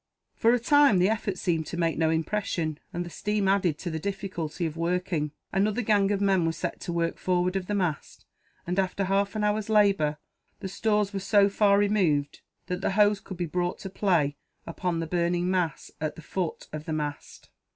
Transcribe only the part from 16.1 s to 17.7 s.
the foot of the mast.